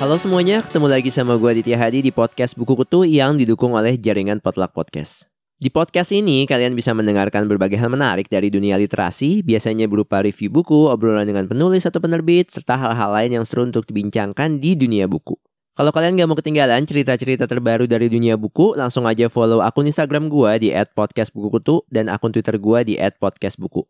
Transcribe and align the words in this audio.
Halo 0.00 0.16
semuanya, 0.16 0.64
ketemu 0.64 0.88
lagi 0.88 1.12
sama 1.12 1.36
gue 1.36 1.60
Ditya 1.60 1.76
Hadi 1.76 2.00
di 2.00 2.08
podcast 2.08 2.56
Buku 2.56 2.72
Kutu 2.72 3.04
yang 3.04 3.36
didukung 3.36 3.76
oleh 3.76 4.00
jaringan 4.00 4.40
Potluck 4.40 4.72
Podcast. 4.72 5.28
Di 5.60 5.68
podcast 5.68 6.16
ini, 6.16 6.48
kalian 6.48 6.72
bisa 6.72 6.96
mendengarkan 6.96 7.44
berbagai 7.44 7.76
hal 7.76 7.92
menarik 7.92 8.24
dari 8.24 8.48
dunia 8.48 8.80
literasi, 8.80 9.44
biasanya 9.44 9.84
berupa 9.92 10.24
review 10.24 10.48
buku, 10.48 10.88
obrolan 10.88 11.28
dengan 11.28 11.44
penulis 11.44 11.84
atau 11.84 12.00
penerbit, 12.00 12.48
serta 12.48 12.80
hal-hal 12.80 13.12
lain 13.12 13.36
yang 13.36 13.44
seru 13.44 13.68
untuk 13.68 13.84
dibincangkan 13.84 14.56
di 14.56 14.72
dunia 14.72 15.04
buku. 15.04 15.36
Kalau 15.80 15.96
kalian 15.96 16.12
gak 16.12 16.28
mau 16.28 16.36
ketinggalan 16.36 16.84
cerita-cerita 16.84 17.48
terbaru 17.48 17.88
dari 17.88 18.12
dunia 18.12 18.36
buku, 18.36 18.76
langsung 18.76 19.08
aja 19.08 19.32
follow 19.32 19.64
akun 19.64 19.88
Instagram 19.88 20.28
gue 20.28 20.68
di 20.68 20.68
@podcastbukukutu 20.76 21.88
dan 21.88 22.12
akun 22.12 22.36
Twitter 22.36 22.60
gue 22.60 22.78
di 22.84 22.94
@podcastbuku. 23.00 23.88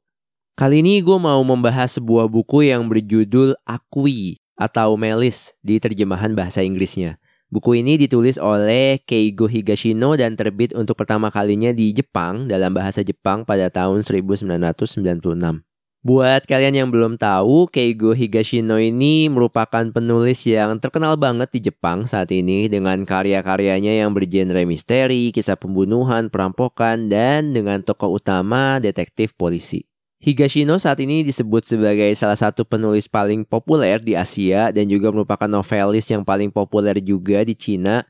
Kali 0.54 0.86
ini 0.86 1.02
gue 1.02 1.18
mau 1.18 1.42
membahas 1.42 1.98
sebuah 1.98 2.30
buku 2.30 2.70
yang 2.70 2.86
berjudul 2.86 3.58
Akui 3.66 4.38
atau 4.54 4.94
Melis 4.94 5.58
di 5.66 5.82
terjemahan 5.82 6.30
bahasa 6.30 6.62
Inggrisnya. 6.62 7.18
Buku 7.50 7.82
ini 7.82 7.98
ditulis 7.98 8.38
oleh 8.38 9.02
Keigo 9.02 9.50
Higashino 9.50 10.14
dan 10.14 10.38
terbit 10.38 10.70
untuk 10.78 10.94
pertama 10.94 11.26
kalinya 11.34 11.74
di 11.74 11.90
Jepang 11.90 12.46
dalam 12.46 12.70
bahasa 12.70 13.02
Jepang 13.02 13.42
pada 13.42 13.66
tahun 13.66 14.06
1996. 14.06 15.66
Buat 16.00 16.48
kalian 16.48 16.72
yang 16.72 16.88
belum 16.88 17.20
tahu, 17.20 17.68
Keigo 17.68 18.16
Higashino 18.16 18.80
ini 18.80 19.28
merupakan 19.28 19.84
penulis 19.92 20.48
yang 20.48 20.80
terkenal 20.80 21.20
banget 21.20 21.52
di 21.52 21.68
Jepang 21.68 22.08
saat 22.08 22.32
ini 22.32 22.72
dengan 22.72 23.04
karya-karyanya 23.04 24.00
yang 24.00 24.16
bergenre 24.16 24.64
misteri, 24.64 25.28
kisah 25.28 25.60
pembunuhan, 25.60 26.32
perampokan, 26.32 27.12
dan 27.12 27.52
dengan 27.52 27.84
tokoh 27.84 28.16
utama 28.16 28.80
detektif 28.80 29.36
polisi. 29.36 29.84
Higashino 30.24 30.80
saat 30.80 31.04
ini 31.04 31.20
disebut 31.20 31.68
sebagai 31.68 32.08
salah 32.16 32.40
satu 32.40 32.64
penulis 32.64 33.04
paling 33.04 33.44
populer 33.44 34.00
di 34.00 34.16
Asia 34.16 34.72
dan 34.72 34.88
juga 34.88 35.12
merupakan 35.12 35.52
novelis 35.52 36.08
yang 36.08 36.24
paling 36.24 36.48
populer 36.48 36.96
juga 37.04 37.44
di 37.44 37.52
Cina. 37.52 38.08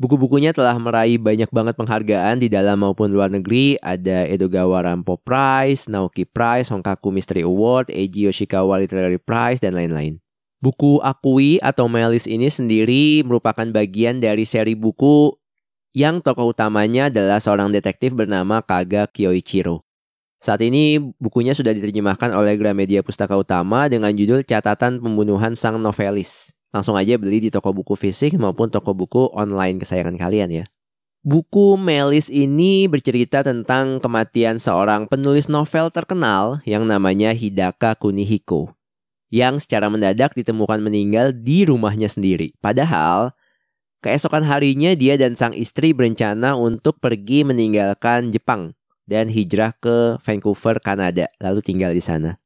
Buku-bukunya 0.00 0.56
telah 0.56 0.72
meraih 0.80 1.20
banyak 1.20 1.52
banget 1.52 1.76
penghargaan 1.76 2.40
di 2.40 2.48
dalam 2.48 2.80
maupun 2.80 3.12
luar 3.12 3.28
negeri. 3.28 3.76
Ada 3.84 4.24
Edogawa 4.32 4.80
Rampo 4.88 5.20
Prize, 5.20 5.92
Naoki 5.92 6.24
Prize, 6.24 6.72
Honkaku 6.72 7.12
Mystery 7.12 7.44
Award, 7.44 7.92
Eiji 7.92 8.24
Yoshikawa 8.24 8.80
Literary 8.80 9.20
Prize, 9.20 9.60
dan 9.60 9.76
lain-lain. 9.76 10.16
Buku 10.56 11.04
Akui 11.04 11.60
atau 11.60 11.84
Melis 11.84 12.24
ini 12.24 12.48
sendiri 12.48 13.20
merupakan 13.28 13.68
bagian 13.68 14.24
dari 14.24 14.48
seri 14.48 14.72
buku 14.72 15.36
yang 15.92 16.24
tokoh 16.24 16.56
utamanya 16.56 17.12
adalah 17.12 17.36
seorang 17.36 17.68
detektif 17.68 18.16
bernama 18.16 18.64
Kaga 18.64 19.04
Kyoichiro. 19.04 19.84
Saat 20.40 20.64
ini 20.64 20.96
bukunya 21.20 21.52
sudah 21.52 21.76
diterjemahkan 21.76 22.32
oleh 22.32 22.56
Gramedia 22.56 23.04
Pustaka 23.04 23.36
Utama 23.36 23.84
dengan 23.92 24.16
judul 24.16 24.48
Catatan 24.48 24.96
Pembunuhan 24.96 25.52
Sang 25.52 25.76
Novelis. 25.76 26.56
Langsung 26.70 26.94
aja 26.94 27.18
beli 27.18 27.42
di 27.42 27.50
toko 27.50 27.74
buku 27.74 27.98
fisik 27.98 28.38
maupun 28.38 28.70
toko 28.70 28.94
buku 28.94 29.26
online 29.34 29.82
kesayangan 29.82 30.14
kalian 30.14 30.62
ya. 30.62 30.64
Buku 31.20 31.76
Melis 31.76 32.32
ini 32.32 32.88
bercerita 32.88 33.44
tentang 33.44 34.00
kematian 34.00 34.56
seorang 34.56 35.04
penulis 35.04 35.52
novel 35.52 35.92
terkenal 35.92 36.64
yang 36.64 36.88
namanya 36.88 37.36
Hidaka 37.36 37.92
Kunihiko. 37.98 38.72
Yang 39.28 39.68
secara 39.68 39.92
mendadak 39.92 40.32
ditemukan 40.32 40.80
meninggal 40.80 41.36
di 41.36 41.68
rumahnya 41.68 42.08
sendiri. 42.08 42.56
Padahal 42.64 43.36
keesokan 44.00 44.48
harinya 44.48 44.96
dia 44.96 45.20
dan 45.20 45.36
sang 45.36 45.52
istri 45.52 45.92
berencana 45.92 46.56
untuk 46.56 46.96
pergi 47.02 47.44
meninggalkan 47.44 48.32
Jepang 48.32 48.72
dan 49.04 49.28
hijrah 49.28 49.74
ke 49.76 50.16
Vancouver, 50.24 50.78
Kanada, 50.80 51.28
lalu 51.42 51.60
tinggal 51.60 51.92
di 51.92 52.00
sana. 52.00 52.40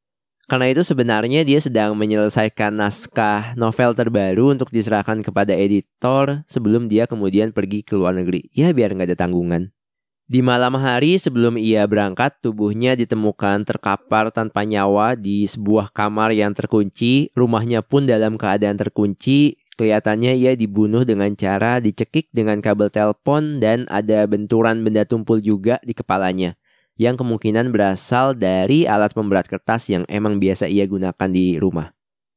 Karena 0.44 0.68
itu 0.68 0.84
sebenarnya 0.84 1.40
dia 1.42 1.56
sedang 1.56 1.96
menyelesaikan 1.96 2.76
naskah 2.76 3.56
novel 3.56 3.96
terbaru 3.96 4.52
untuk 4.52 4.68
diserahkan 4.68 5.24
kepada 5.24 5.56
editor 5.56 6.44
sebelum 6.44 6.86
dia 6.86 7.08
kemudian 7.08 7.50
pergi 7.50 7.80
ke 7.80 7.96
luar 7.96 8.12
negeri. 8.12 8.52
Ya 8.52 8.68
biar 8.76 8.92
nggak 8.92 9.14
ada 9.14 9.18
tanggungan. 9.24 9.72
Di 10.24 10.40
malam 10.40 10.80
hari 10.80 11.20
sebelum 11.20 11.60
ia 11.60 11.84
berangkat, 11.84 12.40
tubuhnya 12.40 12.96
ditemukan 12.96 13.68
terkapar 13.68 14.32
tanpa 14.32 14.64
nyawa 14.64 15.20
di 15.20 15.44
sebuah 15.44 15.92
kamar 15.92 16.32
yang 16.32 16.56
terkunci. 16.56 17.28
Rumahnya 17.36 17.84
pun 17.84 18.08
dalam 18.08 18.40
keadaan 18.40 18.80
terkunci 18.80 19.60
Kelihatannya 19.74 20.38
ia 20.38 20.54
dibunuh 20.54 21.02
dengan 21.02 21.34
cara 21.34 21.82
dicekik 21.82 22.30
dengan 22.30 22.62
kabel 22.62 22.94
telepon 22.94 23.58
dan 23.58 23.90
ada 23.90 24.22
benturan 24.30 24.86
benda 24.86 25.02
tumpul 25.02 25.42
juga 25.42 25.82
di 25.82 25.90
kepalanya 25.90 26.54
yang 26.94 27.18
kemungkinan 27.18 27.74
berasal 27.74 28.34
dari 28.34 28.86
alat 28.86 29.14
pemberat 29.14 29.50
kertas 29.50 29.90
yang 29.90 30.06
emang 30.06 30.38
biasa 30.38 30.70
ia 30.70 30.86
gunakan 30.86 31.28
di 31.30 31.58
rumah. 31.58 31.94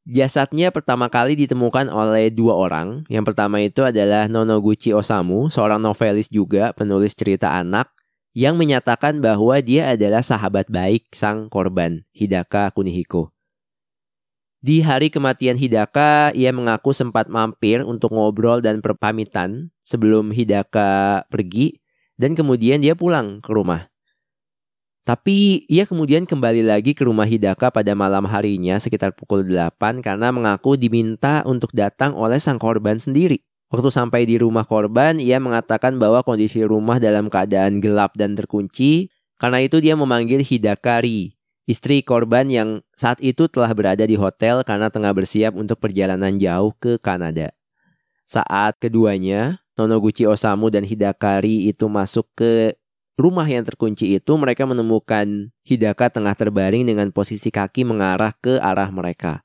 Jasadnya 0.08 0.72
pertama 0.72 1.12
kali 1.12 1.36
ditemukan 1.36 1.92
oleh 1.92 2.32
dua 2.32 2.56
orang. 2.56 3.04
Yang 3.12 3.34
pertama 3.34 3.60
itu 3.60 3.84
adalah 3.84 4.32
Nonoguchi 4.32 4.96
Osamu, 4.96 5.52
seorang 5.52 5.84
novelis 5.84 6.32
juga 6.32 6.72
penulis 6.72 7.12
cerita 7.12 7.52
anak 7.60 7.92
yang 8.32 8.56
menyatakan 8.56 9.20
bahwa 9.20 9.60
dia 9.60 9.92
adalah 9.92 10.24
sahabat 10.24 10.72
baik 10.72 11.12
sang 11.12 11.52
korban, 11.52 12.08
Hidaka 12.16 12.72
Kunihiko. 12.72 13.36
Di 14.64 14.80
hari 14.80 15.12
kematian 15.12 15.60
Hidaka, 15.60 16.32
ia 16.32 16.56
mengaku 16.56 16.96
sempat 16.96 17.28
mampir 17.28 17.84
untuk 17.84 18.16
ngobrol 18.16 18.64
dan 18.64 18.80
berpamitan 18.80 19.76
sebelum 19.84 20.32
Hidaka 20.32 21.26
pergi 21.28 21.84
dan 22.16 22.32
kemudian 22.32 22.80
dia 22.80 22.96
pulang 22.96 23.44
ke 23.44 23.52
rumah. 23.52 23.92
Tapi 25.08 25.64
ia 25.72 25.88
kemudian 25.88 26.28
kembali 26.28 26.68
lagi 26.68 26.92
ke 26.92 27.08
rumah 27.08 27.24
Hidaka 27.24 27.72
pada 27.72 27.96
malam 27.96 28.28
harinya 28.28 28.76
sekitar 28.76 29.16
pukul 29.16 29.48
8 29.48 30.04
karena 30.04 30.36
mengaku 30.36 30.76
diminta 30.76 31.48
untuk 31.48 31.72
datang 31.72 32.12
oleh 32.12 32.44
sang 32.44 32.60
korban 32.60 33.00
sendiri. 33.00 33.40
Waktu 33.72 33.88
sampai 33.88 34.28
di 34.28 34.36
rumah 34.36 34.68
korban, 34.68 35.16
ia 35.24 35.40
mengatakan 35.40 35.96
bahwa 35.96 36.28
kondisi 36.28 36.60
rumah 36.68 37.00
dalam 37.00 37.32
keadaan 37.32 37.80
gelap 37.80 38.20
dan 38.20 38.36
terkunci. 38.36 39.08
Karena 39.40 39.64
itu 39.64 39.80
dia 39.80 39.96
memanggil 39.96 40.44
Hidakari, 40.44 41.40
istri 41.64 42.04
korban 42.04 42.52
yang 42.52 42.84
saat 43.00 43.24
itu 43.24 43.48
telah 43.48 43.72
berada 43.72 44.04
di 44.04 44.20
hotel 44.20 44.60
karena 44.68 44.92
tengah 44.92 45.16
bersiap 45.16 45.56
untuk 45.56 45.80
perjalanan 45.80 46.36
jauh 46.36 46.76
ke 46.76 47.00
Kanada. 47.00 47.56
Saat 48.28 48.76
keduanya, 48.84 49.64
Nonoguchi 49.80 50.28
Osamu 50.28 50.68
dan 50.68 50.84
Hidakari 50.84 51.72
itu 51.72 51.88
masuk 51.88 52.28
ke 52.36 52.76
rumah 53.18 53.50
yang 53.50 53.66
terkunci 53.66 54.16
itu, 54.16 54.34
mereka 54.38 54.64
menemukan 54.64 55.52
Hidaka 55.66 56.14
tengah 56.14 56.38
terbaring 56.38 56.86
dengan 56.86 57.10
posisi 57.12 57.50
kaki 57.50 57.84
mengarah 57.84 58.32
ke 58.38 58.62
arah 58.62 58.88
mereka. 58.94 59.44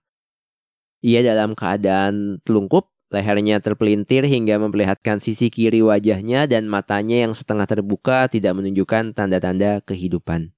Ia 1.03 1.25
dalam 1.27 1.59
keadaan 1.59 2.39
telungkup, 2.47 2.93
lehernya 3.11 3.59
terpelintir 3.59 4.23
hingga 4.29 4.63
memperlihatkan 4.63 5.19
sisi 5.19 5.51
kiri 5.51 5.83
wajahnya 5.83 6.47
dan 6.47 6.71
matanya 6.71 7.27
yang 7.27 7.35
setengah 7.35 7.67
terbuka 7.67 8.31
tidak 8.31 8.55
menunjukkan 8.55 9.17
tanda-tanda 9.17 9.83
kehidupan. 9.83 10.55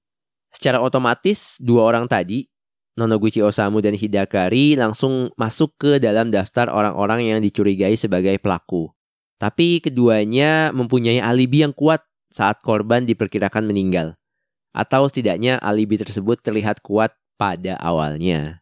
Secara 0.53 0.79
otomatis 0.79 1.57
dua 1.59 1.83
orang 1.83 2.05
tadi, 2.05 2.47
Nonoguchi 2.95 3.43
Osamu 3.43 3.83
dan 3.83 3.91
Hidakari 3.99 4.79
langsung 4.79 5.27
masuk 5.35 5.75
ke 5.75 5.91
dalam 5.99 6.31
daftar 6.31 6.71
orang-orang 6.71 7.27
yang 7.27 7.39
dicurigai 7.43 7.99
sebagai 7.99 8.39
pelaku. 8.39 8.87
Tapi 9.35 9.83
keduanya 9.83 10.71
mempunyai 10.71 11.19
alibi 11.19 11.67
yang 11.67 11.75
kuat 11.75 12.07
saat 12.35 12.59
korban 12.59 13.07
diperkirakan 13.07 13.63
meninggal. 13.63 14.11
Atau 14.75 15.07
setidaknya 15.07 15.55
alibi 15.63 15.95
tersebut 15.95 16.43
terlihat 16.43 16.83
kuat 16.83 17.15
pada 17.39 17.79
awalnya. 17.79 18.59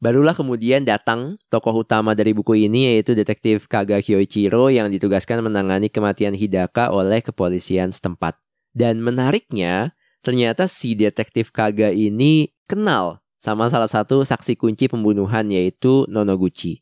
Barulah 0.00 0.32
kemudian 0.32 0.88
datang 0.88 1.36
tokoh 1.52 1.84
utama 1.84 2.16
dari 2.16 2.32
buku 2.32 2.56
ini 2.56 2.88
yaitu 2.88 3.12
detektif 3.12 3.68
Kaga 3.68 4.00
Kyoichiro 4.00 4.72
yang 4.72 4.88
ditugaskan 4.88 5.44
menangani 5.44 5.92
kematian 5.92 6.32
Hidaka 6.32 6.88
oleh 6.88 7.20
kepolisian 7.20 7.92
setempat. 7.92 8.40
Dan 8.72 9.04
menariknya, 9.04 9.92
ternyata 10.24 10.64
si 10.64 10.96
detektif 10.96 11.52
Kaga 11.52 11.92
ini 11.92 12.48
kenal 12.64 13.20
sama 13.36 13.68
salah 13.68 13.92
satu 13.92 14.24
saksi 14.24 14.56
kunci 14.56 14.88
pembunuhan 14.88 15.52
yaitu 15.52 16.08
Nonoguchi. 16.08 16.80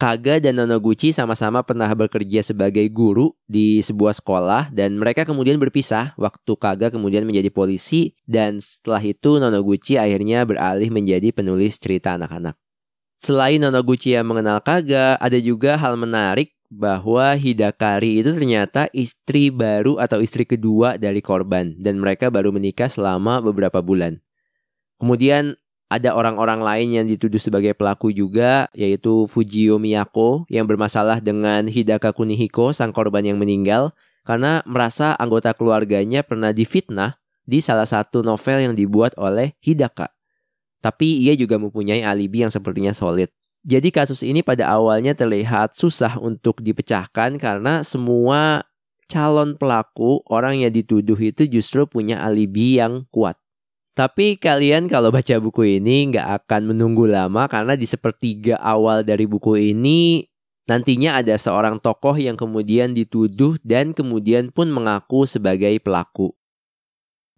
Kaga 0.00 0.40
dan 0.40 0.56
Nonoguchi 0.56 1.12
sama-sama 1.12 1.60
pernah 1.60 1.92
bekerja 1.92 2.40
sebagai 2.40 2.88
guru 2.88 3.36
di 3.44 3.84
sebuah 3.84 4.16
sekolah 4.16 4.72
dan 4.72 4.96
mereka 4.96 5.28
kemudian 5.28 5.60
berpisah 5.60 6.16
waktu 6.16 6.56
Kaga 6.56 6.88
kemudian 6.88 7.28
menjadi 7.28 7.52
polisi 7.52 8.16
dan 8.24 8.64
setelah 8.64 9.04
itu 9.04 9.36
Nonoguchi 9.36 10.00
akhirnya 10.00 10.48
beralih 10.48 10.88
menjadi 10.88 11.36
penulis 11.36 11.76
cerita 11.76 12.16
anak-anak. 12.16 12.56
Selain 13.20 13.60
Nonoguchi 13.60 14.16
yang 14.16 14.24
mengenal 14.24 14.64
Kaga, 14.64 15.20
ada 15.20 15.36
juga 15.36 15.76
hal 15.76 16.00
menarik 16.00 16.56
bahwa 16.72 17.36
Hidakari 17.36 18.24
itu 18.24 18.32
ternyata 18.32 18.88
istri 18.96 19.52
baru 19.52 20.00
atau 20.00 20.24
istri 20.24 20.48
kedua 20.48 20.96
dari 20.96 21.20
korban 21.20 21.76
dan 21.76 22.00
mereka 22.00 22.32
baru 22.32 22.48
menikah 22.48 22.88
selama 22.88 23.44
beberapa 23.44 23.84
bulan. 23.84 24.16
Kemudian 24.96 25.59
ada 25.90 26.14
orang-orang 26.14 26.62
lain 26.62 26.88
yang 27.02 27.06
dituduh 27.10 27.42
sebagai 27.42 27.74
pelaku 27.74 28.14
juga 28.14 28.70
yaitu 28.70 29.26
Fujio 29.26 29.82
Miyako 29.82 30.46
yang 30.46 30.70
bermasalah 30.70 31.18
dengan 31.18 31.66
Hidaka 31.66 32.14
Kunihiko 32.14 32.70
sang 32.70 32.94
korban 32.94 33.26
yang 33.26 33.42
meninggal 33.42 33.90
karena 34.22 34.62
merasa 34.70 35.18
anggota 35.18 35.50
keluarganya 35.50 36.22
pernah 36.22 36.54
difitnah 36.54 37.18
di 37.42 37.58
salah 37.58 37.90
satu 37.90 38.22
novel 38.22 38.70
yang 38.70 38.74
dibuat 38.78 39.18
oleh 39.18 39.58
Hidaka. 39.58 40.14
Tapi 40.78 41.26
ia 41.26 41.34
juga 41.34 41.58
mempunyai 41.58 42.06
alibi 42.06 42.46
yang 42.46 42.54
sepertinya 42.54 42.94
solid. 42.94 43.26
Jadi 43.66 43.90
kasus 43.90 44.22
ini 44.22 44.40
pada 44.46 44.70
awalnya 44.70 45.12
terlihat 45.12 45.74
susah 45.74 46.16
untuk 46.22 46.62
dipecahkan 46.62 47.36
karena 47.36 47.82
semua 47.82 48.64
calon 49.10 49.58
pelaku 49.58 50.22
orang 50.30 50.62
yang 50.62 50.72
dituduh 50.72 51.18
itu 51.18 51.50
justru 51.50 51.84
punya 51.90 52.22
alibi 52.22 52.78
yang 52.78 53.04
kuat. 53.10 53.39
Tapi 53.94 54.38
kalian 54.38 54.86
kalau 54.86 55.10
baca 55.10 55.36
buku 55.42 55.82
ini 55.82 56.14
nggak 56.14 56.44
akan 56.44 56.72
menunggu 56.72 57.10
lama 57.10 57.50
karena 57.50 57.74
di 57.74 57.84
sepertiga 57.84 58.56
awal 58.62 59.02
dari 59.02 59.26
buku 59.26 59.58
ini 59.74 60.24
nantinya 60.70 61.18
ada 61.18 61.34
seorang 61.34 61.82
tokoh 61.82 62.14
yang 62.14 62.38
kemudian 62.38 62.94
dituduh 62.94 63.58
dan 63.66 63.90
kemudian 63.90 64.54
pun 64.54 64.70
mengaku 64.70 65.26
sebagai 65.26 65.74
pelaku 65.82 66.30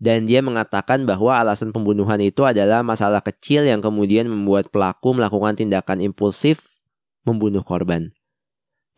dan 0.02 0.26
dia 0.26 0.42
mengatakan 0.42 1.06
bahwa 1.06 1.30
alasan 1.38 1.70
pembunuhan 1.70 2.18
itu 2.18 2.42
adalah 2.42 2.82
masalah 2.82 3.22
kecil 3.22 3.62
yang 3.62 3.78
kemudian 3.78 4.26
membuat 4.26 4.66
pelaku 4.74 5.14
melakukan 5.14 5.54
tindakan 5.54 6.02
impulsif 6.02 6.82
membunuh 7.22 7.62
korban. 7.62 8.10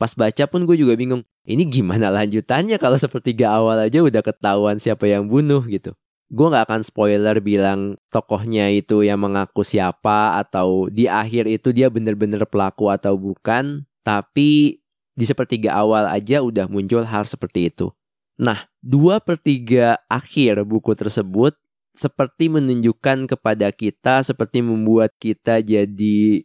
Pas 0.01 0.17
baca 0.17 0.49
pun 0.49 0.65
gue 0.65 0.81
juga 0.81 0.97
bingung, 0.97 1.21
ini 1.45 1.69
gimana 1.69 2.09
lanjutannya 2.09 2.81
kalau 2.81 2.97
sepertiga 2.97 3.53
awal 3.53 3.85
aja 3.85 4.01
udah 4.01 4.25
ketahuan 4.25 4.81
siapa 4.81 5.05
yang 5.05 5.29
bunuh 5.29 5.61
gitu. 5.69 5.93
Gue 6.33 6.47
gak 6.51 6.67
akan 6.67 6.83
spoiler 6.83 7.37
bilang 7.39 8.01
tokohnya 8.09 8.73
itu 8.73 9.05
yang 9.05 9.21
mengaku 9.21 9.61
siapa 9.61 10.41
atau 10.41 10.89
di 10.89 11.05
akhir 11.05 11.45
itu 11.47 11.71
dia 11.71 11.93
bener-bener 11.93 12.43
pelaku 12.49 12.89
atau 12.89 13.15
bukan, 13.15 13.85
tapi 14.01 14.81
di 15.15 15.25
sepertiga 15.25 15.79
awal 15.79 16.11
aja 16.11 16.43
udah 16.43 16.67
muncul 16.67 17.07
hal 17.07 17.23
seperti 17.29 17.71
itu. 17.71 17.93
Nah, 18.35 18.67
dua 18.83 19.23
per 19.23 19.39
tiga 19.39 20.01
akhir 20.11 20.67
buku 20.67 20.97
tersebut 20.99 21.55
seperti 21.95 22.51
menunjukkan 22.51 23.31
kepada 23.31 23.71
kita, 23.71 24.27
seperti 24.27 24.59
membuat 24.59 25.15
kita 25.23 25.63
jadi 25.63 26.43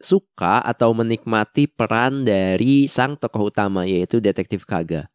suka 0.00 0.64
atau 0.64 0.92
menikmati 0.96 1.68
peran 1.68 2.24
dari 2.24 2.88
sang 2.88 3.16
tokoh 3.16 3.52
utama 3.52 3.84
yaitu 3.84 4.20
detektif 4.20 4.64
Kaga. 4.64 5.08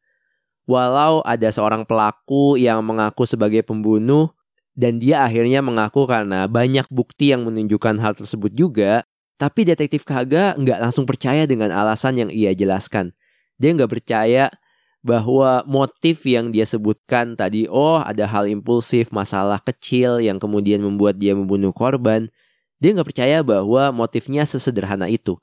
Walau 0.70 1.26
ada 1.26 1.50
seorang 1.50 1.84
pelaku 1.84 2.56
yang 2.56 2.86
mengaku 2.86 3.26
sebagai 3.26 3.66
pembunuh 3.66 4.30
dan 4.78 5.02
dia 5.02 5.26
akhirnya 5.26 5.60
mengaku 5.60 6.08
karena 6.08 6.48
banyak 6.48 6.88
bukti 6.88 7.34
yang 7.36 7.44
menunjukkan 7.44 8.00
hal 8.00 8.14
tersebut 8.16 8.54
juga, 8.56 9.04
tapi 9.36 9.66
detektif 9.66 10.06
Kaga 10.06 10.54
nggak 10.56 10.80
langsung 10.80 11.04
percaya 11.04 11.44
dengan 11.50 11.74
alasan 11.74 12.22
yang 12.22 12.30
ia 12.30 12.54
jelaskan. 12.54 13.12
Dia 13.58 13.74
nggak 13.74 13.92
percaya 13.92 14.54
bahwa 15.02 15.66
motif 15.66 16.22
yang 16.30 16.54
dia 16.54 16.64
sebutkan 16.64 17.34
tadi, 17.34 17.66
oh 17.66 17.98
ada 17.98 18.30
hal 18.30 18.46
impulsif, 18.46 19.10
masalah 19.10 19.58
kecil 19.58 20.22
yang 20.22 20.38
kemudian 20.38 20.78
membuat 20.86 21.18
dia 21.18 21.34
membunuh 21.34 21.74
korban, 21.74 22.30
dia 22.78 22.94
nggak 22.94 23.10
percaya 23.10 23.42
bahwa 23.42 23.90
motifnya 23.90 24.46
sesederhana 24.46 25.10
itu. 25.10 25.38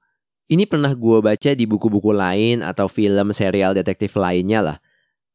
Ini 0.48 0.64
pernah 0.64 0.94
gue 0.96 1.18
baca 1.20 1.50
di 1.52 1.64
buku-buku 1.68 2.14
lain 2.14 2.64
atau 2.64 2.88
film 2.88 3.34
serial 3.36 3.76
detektif 3.76 4.16
lainnya 4.16 4.64
lah. 4.64 4.78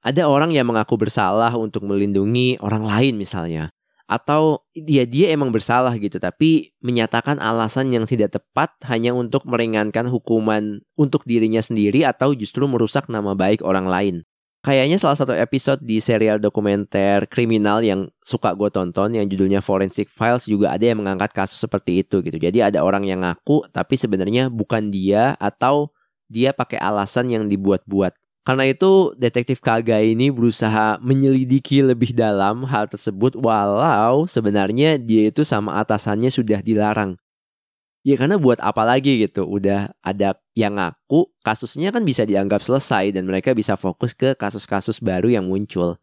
Ada 0.03 0.27
orang 0.27 0.51
yang 0.51 0.67
mengaku 0.67 0.99
bersalah 0.99 1.55
untuk 1.55 1.87
melindungi 1.87 2.59
orang 2.59 2.83
lain 2.83 3.15
misalnya. 3.15 3.71
Atau 4.03 4.67
dia 4.75 5.07
dia 5.07 5.31
emang 5.31 5.47
bersalah 5.55 5.95
gitu 5.95 6.19
tapi 6.19 6.75
menyatakan 6.83 7.39
alasan 7.39 7.87
yang 7.95 8.03
tidak 8.03 8.35
tepat 8.35 8.75
hanya 8.91 9.15
untuk 9.15 9.47
meringankan 9.47 10.11
hukuman 10.11 10.83
untuk 10.99 11.23
dirinya 11.23 11.63
sendiri 11.63 12.03
atau 12.03 12.35
justru 12.35 12.67
merusak 12.67 13.07
nama 13.07 13.31
baik 13.31 13.63
orang 13.63 13.87
lain. 13.87 14.15
Kayaknya 14.63 14.95
salah 14.95 15.19
satu 15.19 15.35
episode 15.35 15.83
di 15.83 15.99
serial 15.99 16.39
dokumenter 16.39 17.27
kriminal 17.27 17.83
yang 17.83 18.07
suka 18.23 18.55
gue 18.55 18.71
tonton 18.71 19.11
yang 19.11 19.27
judulnya 19.27 19.59
Forensic 19.59 20.07
Files 20.07 20.47
juga 20.47 20.71
ada 20.71 20.83
yang 20.83 21.03
mengangkat 21.03 21.35
kasus 21.35 21.59
seperti 21.59 22.03
itu 22.03 22.23
gitu. 22.23 22.39
Jadi 22.39 22.63
ada 22.63 22.79
orang 22.79 23.03
yang 23.03 23.23
ngaku 23.23 23.67
tapi 23.71 23.99
sebenarnya 23.99 24.47
bukan 24.47 24.87
dia 24.87 25.35
atau 25.39 25.91
dia 26.31 26.55
pakai 26.55 26.79
alasan 26.79 27.27
yang 27.27 27.51
dibuat-buat. 27.51 28.22
Karena 28.43 28.67
itu 28.67 29.15
detektif 29.15 29.63
Kaga 29.63 30.03
ini 30.03 30.27
berusaha 30.27 30.99
menyelidiki 30.99 31.79
lebih 31.79 32.11
dalam 32.11 32.67
hal 32.67 32.91
tersebut 32.91 33.39
walau 33.39 34.27
sebenarnya 34.27 34.99
dia 34.99 35.31
itu 35.31 35.47
sama 35.47 35.79
atasannya 35.79 36.27
sudah 36.27 36.59
dilarang. 36.59 37.15
Ya 38.03 38.19
karena 38.19 38.35
buat 38.35 38.59
apa 38.59 38.83
lagi 38.83 39.23
gitu, 39.23 39.47
udah 39.47 39.95
ada 40.03 40.35
yang 40.59 40.75
ngaku 40.75 41.31
kasusnya 41.39 41.95
kan 41.95 42.03
bisa 42.03 42.27
dianggap 42.27 42.59
selesai 42.59 43.15
dan 43.15 43.23
mereka 43.23 43.55
bisa 43.55 43.79
fokus 43.79 44.11
ke 44.11 44.35
kasus-kasus 44.35 44.99
baru 44.99 45.31
yang 45.31 45.47
muncul. 45.47 45.95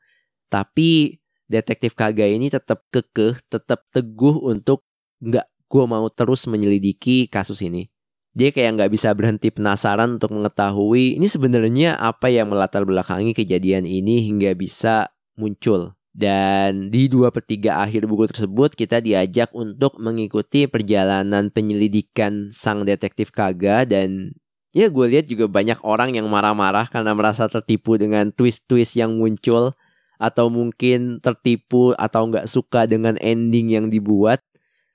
Tapi 0.49 1.21
detektif 1.45 1.93
Kaga 1.93 2.25
ini 2.25 2.49
tetap 2.49 2.89
kekeh, 2.89 3.37
tetap 3.53 3.85
teguh 3.93 4.41
untuk 4.49 4.81
nggak 5.21 5.45
gue 5.69 5.85
mau 5.85 6.09
terus 6.09 6.49
menyelidiki 6.49 7.29
kasus 7.29 7.61
ini 7.61 7.93
dia 8.31 8.55
kayak 8.55 8.79
nggak 8.79 8.93
bisa 8.95 9.11
berhenti 9.11 9.51
penasaran 9.51 10.19
untuk 10.19 10.31
mengetahui 10.31 11.19
ini 11.19 11.27
sebenarnya 11.27 11.99
apa 11.99 12.31
yang 12.31 12.47
melatar 12.51 12.87
belakangi 12.87 13.35
kejadian 13.35 13.87
ini 13.87 14.23
hingga 14.27 14.55
bisa 14.55 15.11
muncul. 15.35 15.99
Dan 16.11 16.91
di 16.91 17.07
dua 17.07 17.31
per 17.31 17.47
tiga 17.47 17.87
akhir 17.87 18.11
buku 18.11 18.27
tersebut 18.35 18.75
kita 18.75 18.99
diajak 18.99 19.55
untuk 19.55 19.95
mengikuti 20.03 20.67
perjalanan 20.67 21.55
penyelidikan 21.55 22.51
sang 22.51 22.83
detektif 22.83 23.31
Kaga 23.31 23.87
dan 23.87 24.35
ya 24.75 24.91
gue 24.91 25.07
lihat 25.07 25.31
juga 25.31 25.47
banyak 25.47 25.79
orang 25.87 26.19
yang 26.19 26.27
marah-marah 26.27 26.91
karena 26.91 27.15
merasa 27.15 27.47
tertipu 27.47 27.95
dengan 27.95 28.35
twist-twist 28.35 28.99
yang 28.99 29.15
muncul 29.19 29.75
atau 30.21 30.53
mungkin 30.53 31.23
tertipu 31.23 31.95
atau 31.95 32.27
nggak 32.27 32.51
suka 32.51 32.91
dengan 32.91 33.15
ending 33.23 33.71
yang 33.71 33.87
dibuat. 33.87 34.43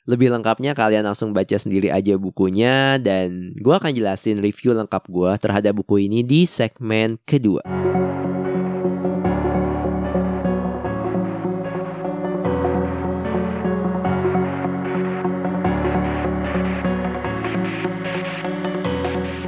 Lebih 0.06 0.30
lengkapnya 0.30 0.78
kalian 0.78 1.02
langsung 1.02 1.34
baca 1.34 1.58
sendiri 1.58 1.90
aja 1.90 2.14
bukunya 2.22 3.02
dan 3.02 3.58
gue 3.58 3.74
akan 3.74 3.90
jelasin 3.90 4.38
review 4.38 4.78
lengkap 4.78 5.02
gue 5.10 5.32
terhadap 5.42 5.74
buku 5.82 6.06
ini 6.06 6.22
di 6.22 6.46
segmen 6.46 7.18
kedua. 7.26 7.66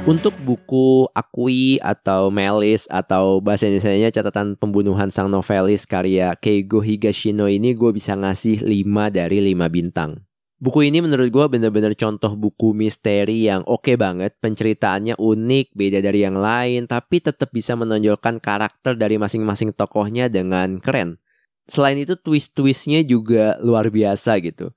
Untuk 0.02 0.34
buku 0.42 1.06
Akui 1.14 1.78
atau 1.78 2.34
Melis 2.34 2.90
atau 2.90 3.38
bahasa 3.38 3.70
Indonesia 3.70 4.10
catatan 4.10 4.58
pembunuhan 4.58 5.06
sang 5.14 5.30
novelis 5.30 5.86
karya 5.86 6.34
Keigo 6.34 6.82
Higashino 6.82 7.46
ini 7.46 7.78
gue 7.78 7.94
bisa 7.94 8.18
ngasih 8.18 8.66
5 8.66 9.14
dari 9.14 9.54
5 9.54 9.70
bintang. 9.70 10.27
Buku 10.58 10.90
ini 10.90 10.98
menurut 10.98 11.30
gue 11.30 11.46
bener-bener 11.54 11.94
contoh 11.94 12.34
buku 12.34 12.74
misteri 12.74 13.46
yang 13.46 13.62
oke 13.62 13.86
okay 13.86 13.94
banget. 13.94 14.34
Penceritaannya 14.42 15.14
unik, 15.14 15.70
beda 15.70 16.02
dari 16.02 16.26
yang 16.26 16.34
lain, 16.34 16.90
tapi 16.90 17.22
tetap 17.22 17.54
bisa 17.54 17.78
menonjolkan 17.78 18.42
karakter 18.42 18.98
dari 18.98 19.22
masing-masing 19.22 19.70
tokohnya 19.70 20.26
dengan 20.26 20.82
keren. 20.82 21.22
Selain 21.70 21.94
itu 21.94 22.18
twist-twistnya 22.18 23.06
juga 23.06 23.54
luar 23.62 23.86
biasa 23.86 24.42
gitu. 24.42 24.74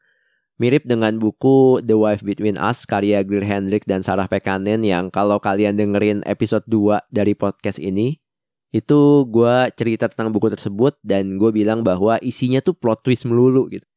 Mirip 0.62 0.86
dengan 0.86 1.18
buku 1.18 1.82
The 1.82 1.98
Wife 1.98 2.22
Between 2.22 2.62
Us 2.62 2.86
karya 2.86 3.26
Greer 3.26 3.50
Hendrick 3.50 3.90
dan 3.90 4.06
Sarah 4.06 4.30
Pekanen 4.30 4.86
yang 4.86 5.10
kalau 5.10 5.42
kalian 5.42 5.82
dengerin 5.82 6.22
episode 6.30 6.62
2 6.70 7.10
dari 7.10 7.34
podcast 7.34 7.82
ini, 7.82 8.22
itu 8.70 9.26
gue 9.26 9.56
cerita 9.74 10.06
tentang 10.14 10.30
buku 10.30 10.54
tersebut 10.54 10.94
dan 11.02 11.42
gue 11.42 11.50
bilang 11.50 11.82
bahwa 11.82 12.22
isinya 12.22 12.62
tuh 12.62 12.78
plot 12.78 13.02
twist 13.02 13.26
melulu 13.26 13.66
gitu. 13.74 13.90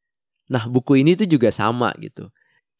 Nah, 0.51 0.69
buku 0.69 1.01
ini 1.01 1.17
tuh 1.17 1.25
juga 1.25 1.49
sama 1.49 1.93
gitu. 1.97 2.29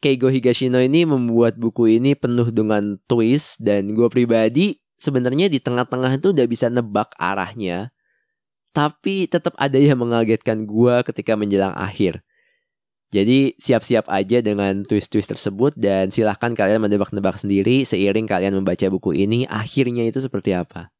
Keigo 0.03 0.29
Higashino 0.29 0.77
ini 0.77 1.01
membuat 1.07 1.57
buku 1.57 1.97
ini 1.97 2.13
penuh 2.13 2.53
dengan 2.53 3.01
twist 3.09 3.57
dan 3.63 3.95
gue 3.97 4.05
pribadi 4.11 4.77
sebenarnya 5.01 5.49
di 5.49 5.57
tengah-tengah 5.57 6.21
itu 6.21 6.29
udah 6.29 6.45
bisa 6.45 6.69
nebak 6.69 7.15
arahnya. 7.17 7.89
Tapi 8.75 9.25
tetap 9.25 9.55
ada 9.55 9.79
yang 9.79 9.97
mengagetkan 10.03 10.67
gue 10.67 10.95
ketika 11.07 11.33
menjelang 11.39 11.73
akhir. 11.73 12.21
Jadi 13.15 13.55
siap-siap 13.55 14.11
aja 14.11 14.43
dengan 14.43 14.83
twist-twist 14.83 15.31
tersebut 15.31 15.71
dan 15.79 16.11
silahkan 16.11 16.51
kalian 16.51 16.83
menebak-nebak 16.83 17.39
sendiri 17.39 17.87
seiring 17.87 18.27
kalian 18.27 18.59
membaca 18.59 18.83
buku 18.91 19.15
ini 19.15 19.47
akhirnya 19.47 20.03
itu 20.03 20.19
seperti 20.19 20.51
apa. 20.51 20.91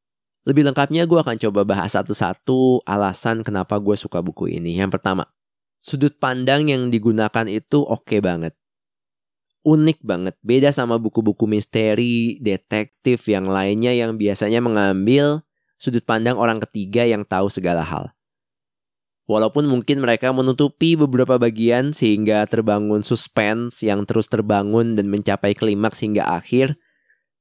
Lebih 0.47 0.71
lengkapnya 0.71 1.03
gue 1.09 1.19
akan 1.19 1.35
coba 1.41 1.67
bahas 1.67 1.91
satu-satu 1.97 2.85
alasan 2.87 3.43
kenapa 3.43 3.81
gue 3.81 3.97
suka 3.97 4.23
buku 4.23 4.47
ini. 4.55 4.77
Yang 4.79 4.95
pertama, 5.01 5.27
sudut 5.85 6.17
pandang 6.17 6.65
yang 6.65 6.89
digunakan 6.89 7.45
itu 7.45 7.85
oke 7.85 8.09
okay 8.09 8.17
banget. 8.17 8.57
Unik 9.61 10.01
banget, 10.01 10.33
beda 10.41 10.73
sama 10.73 10.97
buku-buku 10.97 11.45
misteri, 11.45 12.41
detektif 12.41 13.29
yang 13.29 13.45
lainnya 13.49 13.93
yang 13.93 14.17
biasanya 14.17 14.61
mengambil 14.61 15.45
sudut 15.77 16.01
pandang 16.01 16.37
orang 16.41 16.57
ketiga 16.61 17.05
yang 17.05 17.21
tahu 17.21 17.49
segala 17.53 17.85
hal. 17.85 18.09
Walaupun 19.25 19.65
mungkin 19.65 20.05
mereka 20.05 20.29
menutupi 20.29 20.93
beberapa 20.93 21.41
bagian 21.41 21.97
sehingga 21.97 22.45
terbangun 22.45 23.01
suspense 23.01 23.81
yang 23.81 24.05
terus 24.05 24.29
terbangun 24.29 24.93
dan 24.93 25.09
mencapai 25.09 25.57
klimaks 25.57 26.05
hingga 26.05 26.29
akhir. 26.29 26.77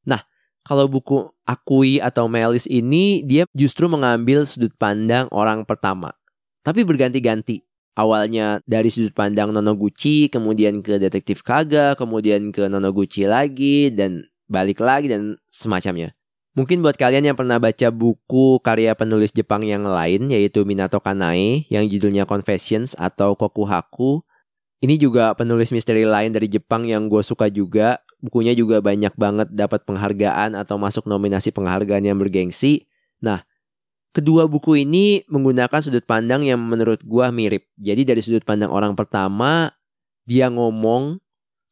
Nah, 0.09 0.25
kalau 0.65 0.89
buku 0.89 1.29
Akui 1.45 2.01
atau 2.01 2.25
Melis 2.25 2.65
ini 2.73 3.21
dia 3.21 3.45
justru 3.53 3.85
mengambil 3.85 4.49
sudut 4.49 4.73
pandang 4.81 5.29
orang 5.29 5.69
pertama. 5.69 6.17
Tapi 6.65 6.89
berganti-ganti. 6.89 7.61
Awalnya 7.95 8.59
dari 8.67 8.91
sudut 8.91 9.15
pandang 9.15 9.55
Nonoguchi, 9.55 10.27
kemudian 10.27 10.83
ke 10.83 10.99
detektif 10.99 11.47
Kaga, 11.47 11.95
kemudian 11.95 12.51
ke 12.51 12.67
Nonoguchi 12.67 13.27
lagi, 13.27 13.95
dan 13.95 14.27
balik 14.51 14.83
lagi, 14.83 15.07
dan 15.07 15.39
semacamnya. 15.47 16.11
Mungkin 16.55 16.83
buat 16.83 16.95
kalian 16.95 17.35
yang 17.35 17.39
pernah 17.39 17.59
baca 17.59 17.91
buku 17.91 18.63
karya 18.63 18.95
penulis 18.95 19.35
Jepang 19.35 19.67
yang 19.67 19.87
lain, 19.87 20.31
yaitu 20.31 20.63
Minato 20.63 20.99
Kanae, 21.03 21.67
yang 21.71 21.87
judulnya 21.87 22.27
Confessions 22.27 22.95
atau 22.95 23.35
Kokuhaku, 23.35 24.23
ini 24.85 25.01
juga 25.01 25.33
penulis 25.33 25.73
misteri 25.73 26.05
lain 26.05 26.37
dari 26.37 26.45
Jepang 26.45 26.85
yang 26.85 27.09
gue 27.09 27.25
suka 27.25 27.49
juga. 27.49 28.05
Bukunya 28.21 28.53
juga 28.53 28.85
banyak 28.85 29.17
banget 29.17 29.49
dapat 29.49 29.81
penghargaan 29.89 30.53
atau 30.53 30.77
masuk 30.77 31.09
nominasi 31.09 31.57
penghargaan 31.57 32.05
yang 32.05 32.21
bergengsi. 32.21 32.85
Nah, 33.25 33.49
kedua 34.15 34.47
buku 34.47 34.87
ini 34.87 35.27
menggunakan 35.27 35.83
sudut 35.83 36.07
pandang 36.07 36.47
yang 36.47 36.63
menurut 36.63 37.03
gue 37.03 37.27
mirip. 37.35 37.67
Jadi 37.75 38.07
dari 38.07 38.23
sudut 38.23 38.47
pandang 38.47 38.71
orang 38.71 38.95
pertama, 38.95 39.75
dia 40.23 40.47
ngomong 40.49 41.19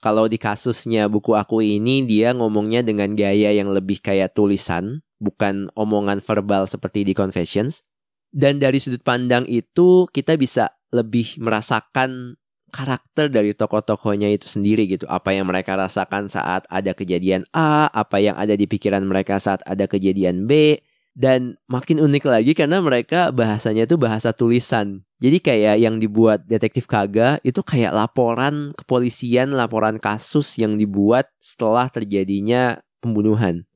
kalau 0.02 0.26
di 0.26 0.34
kasusnya 0.34 1.06
buku 1.06 1.38
aku 1.38 1.62
ini 1.62 2.02
dia 2.02 2.34
ngomongnya 2.34 2.82
dengan 2.82 3.14
gaya 3.14 3.54
yang 3.54 3.70
lebih 3.70 4.02
kayak 4.02 4.34
tulisan, 4.34 5.06
bukan 5.22 5.70
omongan 5.78 6.18
verbal 6.18 6.66
seperti 6.66 7.06
di 7.06 7.14
Confessions. 7.14 7.86
Dan 8.34 8.58
dari 8.58 8.82
sudut 8.82 9.06
pandang 9.06 9.46
itu 9.46 10.10
kita 10.10 10.34
bisa 10.34 10.74
lebih 10.90 11.38
merasakan 11.38 12.34
karakter 12.72 13.28
dari 13.28 13.52
tokoh-tokohnya 13.52 14.32
itu 14.32 14.48
sendiri 14.48 14.88
gitu. 14.88 15.04
Apa 15.06 15.36
yang 15.36 15.46
mereka 15.46 15.76
rasakan 15.76 16.26
saat 16.26 16.66
ada 16.66 16.96
kejadian 16.96 17.46
A, 17.54 17.86
apa 17.92 18.18
yang 18.18 18.34
ada 18.34 18.56
di 18.56 18.64
pikiran 18.64 19.04
mereka 19.04 19.38
saat 19.38 19.60
ada 19.68 19.84
kejadian 19.86 20.48
B. 20.48 20.80
Dan 21.12 21.60
makin 21.68 22.00
unik 22.00 22.24
lagi 22.24 22.52
karena 22.56 22.80
mereka 22.80 23.28
bahasanya 23.28 23.84
itu 23.84 24.00
bahasa 24.00 24.32
tulisan. 24.32 25.04
Jadi 25.20 25.38
kayak 25.44 25.76
yang 25.78 26.00
dibuat 26.00 26.48
detektif 26.48 26.88
Kaga 26.88 27.36
itu 27.44 27.60
kayak 27.60 27.92
laporan 27.92 28.72
kepolisian, 28.74 29.52
laporan 29.52 30.00
kasus 30.00 30.56
yang 30.56 30.80
dibuat 30.80 31.28
setelah 31.36 31.92
terjadinya 31.92 32.80
pembunuhan. 33.04 33.68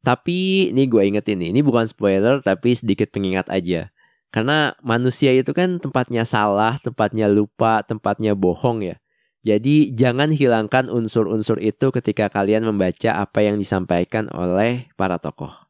Tapi 0.00 0.72
ini 0.72 0.88
gue 0.88 1.04
ingetin 1.04 1.44
nih, 1.44 1.52
ini 1.52 1.60
bukan 1.60 1.84
spoiler 1.84 2.40
tapi 2.40 2.72
sedikit 2.72 3.12
pengingat 3.12 3.52
aja. 3.52 3.92
Karena 4.32 4.72
manusia 4.80 5.32
itu 5.36 5.52
kan 5.52 5.76
tempatnya 5.76 6.24
salah, 6.24 6.80
tempatnya 6.80 7.28
lupa, 7.28 7.84
tempatnya 7.84 8.32
bohong 8.32 8.80
ya. 8.80 8.96
Jadi 9.44 9.94
jangan 9.94 10.32
hilangkan 10.32 10.88
unsur-unsur 10.88 11.60
itu 11.60 11.92
ketika 11.94 12.32
kalian 12.32 12.64
membaca 12.66 13.22
apa 13.22 13.44
yang 13.44 13.60
disampaikan 13.60 14.26
oleh 14.32 14.88
para 14.98 15.20
tokoh. 15.20 15.67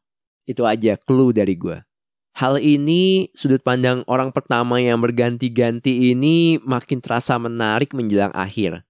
Itu 0.49 0.65
aja 0.65 0.97
clue 0.97 1.29
dari 1.29 1.53
gue. 1.53 1.77
Hal 2.33 2.57
ini 2.57 3.29
sudut 3.37 3.61
pandang 3.61 4.01
orang 4.09 4.33
pertama 4.33 4.81
yang 4.81 4.97
berganti-ganti 4.97 6.09
ini 6.09 6.57
makin 6.65 6.97
terasa 6.97 7.37
menarik 7.37 7.93
menjelang 7.93 8.33
akhir. 8.33 8.81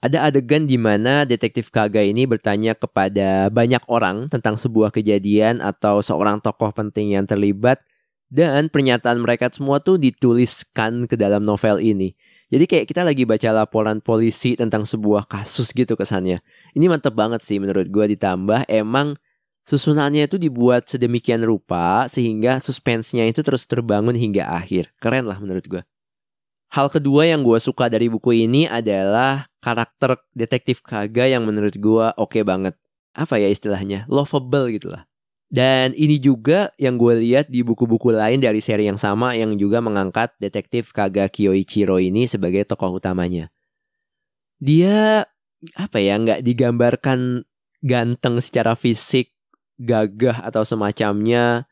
Ada 0.00 0.28
adegan 0.32 0.64
di 0.64 0.80
mana 0.80 1.28
detektif 1.28 1.72
Kaga 1.72 2.00
ini 2.00 2.24
bertanya 2.24 2.72
kepada 2.76 3.52
banyak 3.52 3.84
orang 3.88 4.28
tentang 4.32 4.56
sebuah 4.60 4.92
kejadian 4.92 5.60
atau 5.60 6.00
seorang 6.00 6.40
tokoh 6.40 6.72
penting 6.72 7.16
yang 7.16 7.28
terlibat 7.28 7.80
dan 8.32 8.72
pernyataan 8.72 9.20
mereka 9.20 9.52
semua 9.52 9.80
tuh 9.80 10.00
dituliskan 10.00 11.04
ke 11.04 11.20
dalam 11.20 11.44
novel 11.44 11.80
ini. 11.84 12.16
Jadi 12.48 12.64
kayak 12.64 12.86
kita 12.88 13.02
lagi 13.04 13.22
baca 13.28 13.50
laporan 13.52 14.00
polisi 14.00 14.56
tentang 14.56 14.82
sebuah 14.82 15.28
kasus 15.28 15.70
gitu 15.70 15.94
kesannya. 15.94 16.40
Ini 16.72 16.86
mantep 16.88 17.12
banget 17.14 17.44
sih 17.44 17.60
menurut 17.60 17.86
gue 17.86 18.16
ditambah 18.16 18.66
emang 18.66 19.20
susunannya 19.66 20.28
itu 20.28 20.36
dibuat 20.36 20.88
sedemikian 20.88 21.42
rupa 21.44 22.06
sehingga 22.06 22.60
suspensenya 22.60 23.26
itu 23.28 23.40
terus 23.44 23.64
terbangun 23.64 24.16
hingga 24.16 24.46
akhir. 24.48 24.92
Keren 25.00 25.26
lah 25.28 25.40
menurut 25.40 25.64
gue. 25.66 25.82
Hal 26.70 26.86
kedua 26.86 27.26
yang 27.26 27.42
gue 27.42 27.58
suka 27.58 27.90
dari 27.90 28.06
buku 28.06 28.46
ini 28.46 28.70
adalah 28.70 29.50
karakter 29.58 30.22
detektif 30.38 30.86
Kaga 30.86 31.26
yang 31.26 31.42
menurut 31.42 31.74
gue 31.74 32.06
oke 32.14 32.30
okay 32.30 32.46
banget. 32.46 32.78
Apa 33.10 33.42
ya 33.42 33.50
istilahnya? 33.50 34.06
Lovable 34.06 34.70
gitu 34.70 34.94
lah. 34.94 35.02
Dan 35.50 35.90
ini 35.98 36.22
juga 36.22 36.70
yang 36.78 36.94
gue 36.94 37.18
lihat 37.18 37.50
di 37.50 37.66
buku-buku 37.66 38.14
lain 38.14 38.38
dari 38.38 38.62
seri 38.62 38.86
yang 38.86 39.02
sama 39.02 39.34
yang 39.34 39.58
juga 39.58 39.82
mengangkat 39.82 40.30
detektif 40.38 40.94
Kaga 40.94 41.26
Kyoichiro 41.26 41.98
ini 41.98 42.30
sebagai 42.30 42.62
tokoh 42.62 43.02
utamanya. 43.02 43.50
Dia 44.62 45.26
apa 45.74 45.98
ya 45.98 46.22
nggak 46.22 46.46
digambarkan 46.46 47.42
ganteng 47.82 48.38
secara 48.38 48.78
fisik, 48.78 49.34
gagah 49.80 50.44
atau 50.44 50.60
semacamnya, 50.60 51.64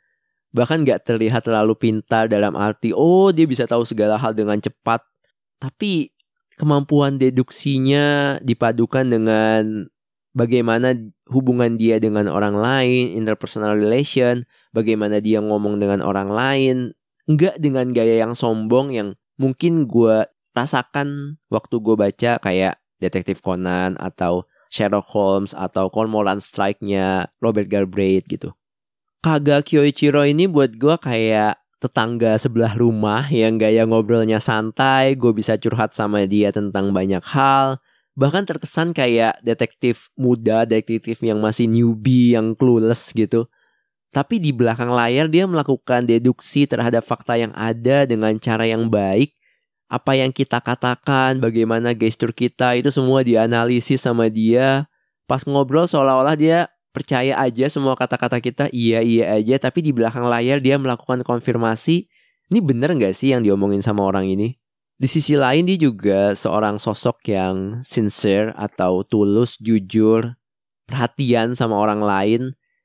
bahkan 0.50 0.80
nggak 0.80 1.04
terlihat 1.04 1.44
terlalu 1.44 1.76
pintar 1.76 2.24
dalam 2.26 2.56
arti 2.56 2.96
oh 2.96 3.28
dia 3.28 3.44
bisa 3.44 3.68
tahu 3.68 3.84
segala 3.84 4.16
hal 4.16 4.32
dengan 4.32 4.56
cepat. 4.56 5.04
Tapi 5.60 6.08
kemampuan 6.56 7.20
deduksinya 7.20 8.38
dipadukan 8.40 9.04
dengan 9.04 9.86
bagaimana 10.32 10.96
hubungan 11.28 11.76
dia 11.76 12.00
dengan 12.00 12.32
orang 12.32 12.56
lain, 12.56 13.12
interpersonal 13.14 13.76
relation, 13.76 14.48
bagaimana 14.72 15.20
dia 15.20 15.44
ngomong 15.44 15.76
dengan 15.76 16.00
orang 16.00 16.32
lain, 16.32 16.76
enggak 17.28 17.60
dengan 17.60 17.92
gaya 17.92 18.24
yang 18.24 18.32
sombong 18.32 18.96
yang 18.96 19.08
mungkin 19.36 19.84
gue 19.84 20.24
rasakan 20.56 21.38
waktu 21.52 21.76
gue 21.78 21.94
baca 21.94 22.32
kayak 22.40 22.80
Detektif 22.98 23.38
Conan 23.38 23.94
atau 23.94 24.47
Sherlock 24.68 25.08
Holmes 25.10 25.52
atau 25.56 25.88
Cormoran 25.88 26.38
Strike-nya 26.38 27.32
Robert 27.40 27.68
Galbraith 27.68 28.28
gitu. 28.28 28.52
Kaga 29.18 29.64
Kyoichiro 29.66 30.22
ini 30.22 30.46
buat 30.46 30.78
gue 30.78 30.94
kayak 30.94 31.58
tetangga 31.78 32.34
sebelah 32.38 32.74
rumah 32.74 33.26
yang 33.30 33.58
gaya 33.58 33.86
ngobrolnya 33.86 34.42
santai, 34.42 35.14
gue 35.14 35.30
bisa 35.30 35.54
curhat 35.58 35.94
sama 35.94 36.26
dia 36.26 36.50
tentang 36.50 36.90
banyak 36.90 37.22
hal, 37.22 37.78
bahkan 38.18 38.42
terkesan 38.42 38.90
kayak 38.90 39.38
detektif 39.46 40.10
muda, 40.18 40.66
detektif 40.66 41.22
yang 41.22 41.38
masih 41.38 41.70
newbie, 41.70 42.34
yang 42.34 42.58
clueless 42.58 43.14
gitu. 43.14 43.46
Tapi 44.10 44.42
di 44.42 44.50
belakang 44.50 44.90
layar 44.90 45.30
dia 45.30 45.46
melakukan 45.46 46.02
deduksi 46.02 46.66
terhadap 46.66 47.06
fakta 47.06 47.38
yang 47.38 47.54
ada 47.54 48.08
dengan 48.10 48.34
cara 48.42 48.66
yang 48.66 48.90
baik. 48.90 49.37
Apa 49.88 50.20
yang 50.20 50.28
kita 50.36 50.60
katakan, 50.60 51.40
bagaimana 51.40 51.96
gestur 51.96 52.36
kita, 52.36 52.76
itu 52.76 52.92
semua 52.92 53.24
dianalisis 53.24 54.04
sama 54.04 54.28
dia. 54.28 54.84
Pas 55.24 55.48
ngobrol 55.48 55.88
seolah-olah 55.88 56.36
dia 56.36 56.68
percaya 56.92 57.40
aja 57.40 57.72
semua 57.72 57.96
kata-kata 57.96 58.36
kita, 58.44 58.64
iya 58.68 59.00
iya 59.00 59.40
aja. 59.40 59.56
Tapi 59.56 59.80
di 59.80 59.96
belakang 59.96 60.28
layar 60.28 60.60
dia 60.60 60.76
melakukan 60.76 61.24
konfirmasi, 61.24 62.04
ini 62.52 62.58
bener 62.60 62.92
gak 63.00 63.16
sih 63.16 63.32
yang 63.32 63.40
diomongin 63.40 63.80
sama 63.80 64.04
orang 64.04 64.28
ini? 64.28 64.60
Di 64.98 65.08
sisi 65.08 65.40
lain 65.40 65.64
dia 65.64 65.78
juga 65.80 66.36
seorang 66.36 66.76
sosok 66.76 67.24
yang 67.30 67.80
sincere 67.80 68.52
atau 68.60 69.06
tulus, 69.08 69.56
jujur, 69.56 70.36
perhatian 70.84 71.56
sama 71.56 71.80
orang 71.80 72.04
lain. 72.04 72.42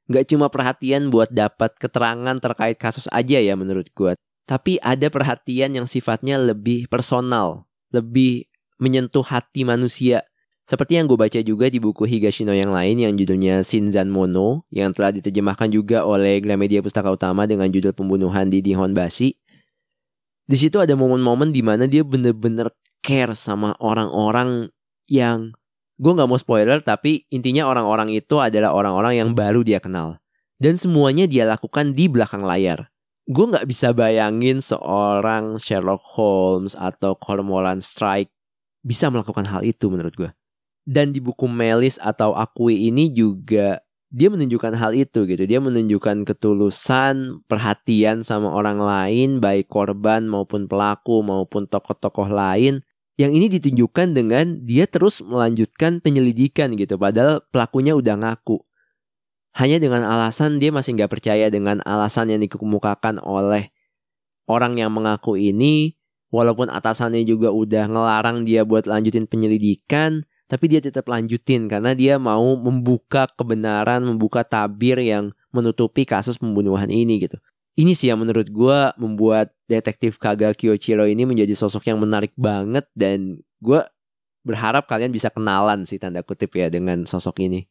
Gak 0.08 0.32
cuma 0.32 0.48
perhatian 0.48 1.12
buat 1.12 1.32
dapat 1.32 1.76
keterangan 1.80 2.38
terkait 2.40 2.80
kasus 2.80 3.12
aja 3.12 3.44
ya 3.44 3.60
menurut 3.60 3.92
gue. 3.92 4.14
Tapi 4.44 4.80
ada 4.84 5.08
perhatian 5.08 5.72
yang 5.72 5.88
sifatnya 5.88 6.36
lebih 6.36 6.92
personal, 6.92 7.68
lebih 7.96 8.48
menyentuh 8.76 9.24
hati 9.24 9.64
manusia. 9.64 10.28
Seperti 10.64 10.96
yang 11.00 11.12
gue 11.12 11.20
baca 11.20 11.40
juga 11.44 11.68
di 11.68 11.80
buku 11.80 12.08
Higashino 12.08 12.56
yang 12.56 12.72
lain 12.72 13.00
yang 13.00 13.14
judulnya 13.16 13.64
Shinzan 13.64 14.08
Mono 14.08 14.64
yang 14.72 14.96
telah 14.96 15.12
diterjemahkan 15.12 15.68
juga 15.68 16.08
oleh 16.08 16.40
Gramedia 16.40 16.80
Pustaka 16.80 17.12
Utama 17.12 17.44
dengan 17.44 17.68
judul 17.68 17.92
Pembunuhan 17.92 18.48
di 18.48 18.64
Dihonbashi 18.64 19.36
di 20.44 20.60
situ 20.60 20.76
ada 20.76 20.92
momen-momen 21.00 21.56
di 21.56 21.64
mana 21.64 21.88
dia 21.88 22.04
bener-bener 22.04 22.68
care 23.00 23.32
sama 23.32 23.80
orang-orang 23.80 24.68
yang 25.08 25.56
gue 25.96 26.12
nggak 26.12 26.28
mau 26.28 26.36
spoiler 26.36 26.84
tapi 26.84 27.24
intinya 27.32 27.64
orang-orang 27.64 28.12
itu 28.12 28.44
adalah 28.44 28.76
orang-orang 28.76 29.24
yang 29.24 29.30
baru 29.32 29.64
dia 29.64 29.80
kenal 29.80 30.20
dan 30.60 30.76
semuanya 30.76 31.26
dia 31.32 31.48
lakukan 31.48 31.96
di 31.96 32.12
belakang 32.12 32.44
layar. 32.44 32.93
Gue 33.24 33.46
nggak 33.48 33.68
bisa 33.72 33.96
bayangin 33.96 34.60
seorang 34.60 35.56
Sherlock 35.56 36.04
Holmes 36.20 36.76
atau 36.76 37.16
Cormoran 37.16 37.80
Strike 37.80 38.32
bisa 38.84 39.08
melakukan 39.08 39.48
hal 39.48 39.64
itu 39.64 39.88
menurut 39.88 40.12
gue. 40.16 40.30
Dan 40.84 41.16
di 41.16 41.24
buku 41.24 41.48
Melis 41.48 41.96
atau 42.04 42.36
Akui 42.36 42.92
ini 42.92 43.08
juga 43.08 43.80
dia 44.14 44.30
menunjukkan 44.30 44.78
hal 44.78 44.94
itu 44.94 45.26
gitu. 45.26 45.44
Dia 45.48 45.58
menunjukkan 45.58 46.28
ketulusan, 46.28 47.42
perhatian 47.50 48.22
sama 48.22 48.54
orang 48.54 48.78
lain, 48.78 49.42
baik 49.42 49.72
korban 49.72 50.30
maupun 50.30 50.70
pelaku 50.70 51.26
maupun 51.26 51.66
tokoh-tokoh 51.66 52.30
lain. 52.30 52.86
Yang 53.18 53.32
ini 53.34 53.48
ditunjukkan 53.58 54.08
dengan 54.14 54.46
dia 54.62 54.86
terus 54.86 55.24
melanjutkan 55.26 55.98
penyelidikan 56.04 56.78
gitu. 56.78 57.00
Padahal 57.00 57.42
pelakunya 57.50 57.98
udah 57.98 58.20
ngaku. 58.22 58.62
Hanya 59.54 59.78
dengan 59.78 60.02
alasan 60.02 60.58
dia 60.58 60.74
masih 60.74 60.98
nggak 60.98 61.12
percaya 61.14 61.46
dengan 61.54 61.78
alasan 61.86 62.34
yang 62.34 62.42
dikemukakan 62.42 63.22
oleh 63.22 63.70
orang 64.50 64.78
yang 64.78 64.90
mengaku 64.90 65.38
ini. 65.38 65.98
Walaupun 66.34 66.66
atasannya 66.74 67.22
juga 67.30 67.54
udah 67.54 67.86
ngelarang 67.86 68.42
dia 68.42 68.66
buat 68.66 68.90
lanjutin 68.90 69.30
penyelidikan, 69.30 70.26
tapi 70.50 70.66
dia 70.66 70.82
tetap 70.82 71.06
lanjutin 71.06 71.70
karena 71.70 71.94
dia 71.94 72.18
mau 72.18 72.58
membuka 72.58 73.30
kebenaran, 73.38 74.02
membuka 74.02 74.42
tabir 74.42 74.98
yang 74.98 75.30
menutupi 75.54 76.10
kasus 76.10 76.42
pembunuhan 76.42 76.90
ini 76.90 77.22
gitu. 77.30 77.38
Ini 77.74 77.94
sih 77.94 78.10
yang 78.10 78.22
menurut 78.22 78.50
gue 78.50 78.80
membuat 79.02 79.54
detektif 79.66 80.22
Kaga 80.22 80.54
Kyochiro 80.54 81.10
ini 81.10 81.26
menjadi 81.26 81.58
sosok 81.58 81.90
yang 81.90 81.98
menarik 81.98 82.34
banget 82.38 82.86
dan 82.98 83.42
gue 83.62 83.82
berharap 84.46 84.86
kalian 84.86 85.10
bisa 85.10 85.34
kenalan 85.34 85.86
sih 85.86 85.98
tanda 85.98 86.22
kutip 86.22 86.54
ya 86.54 86.70
dengan 86.70 87.06
sosok 87.10 87.46
ini. 87.46 87.66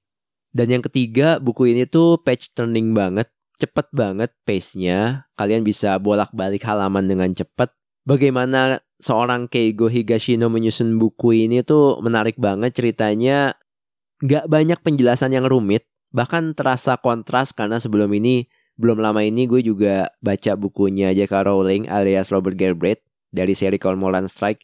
Dan 0.53 0.69
yang 0.69 0.85
ketiga, 0.85 1.41
buku 1.41 1.73
ini 1.73 1.89
tuh 1.89 2.21
page 2.21 2.53
turning 2.53 2.93
banget, 2.93 3.33
cepet 3.57 3.89
banget 3.97 4.37
pace-nya. 4.45 5.25
Kalian 5.35 5.65
bisa 5.65 5.97
bolak-balik 5.97 6.61
halaman 6.69 7.09
dengan 7.09 7.33
cepet. 7.33 7.73
Bagaimana 8.05 8.85
seorang 9.01 9.49
Keigo 9.49 9.89
Higashino 9.89 10.53
menyusun 10.53 11.01
buku 11.01 11.49
ini 11.49 11.65
tuh 11.65 11.99
menarik 12.05 12.37
banget 12.37 12.77
ceritanya. 12.77 13.57
Gak 14.23 14.47
banyak 14.47 14.79
penjelasan 14.85 15.35
yang 15.35 15.49
rumit, 15.49 15.89
bahkan 16.15 16.55
terasa 16.55 16.95
kontras 17.01 17.51
karena 17.51 17.83
sebelum 17.83 18.13
ini, 18.15 18.47
belum 18.79 19.03
lama 19.03 19.25
ini 19.25 19.51
gue 19.51 19.67
juga 19.67 20.13
baca 20.23 20.55
bukunya 20.55 21.11
J.K. 21.11 21.49
Rowling 21.49 21.91
alias 21.91 22.31
Robert 22.31 22.55
Galbraith 22.55 23.03
dari 23.33 23.57
seri 23.59 23.83
Cormoran 23.83 24.31
Strike. 24.31 24.63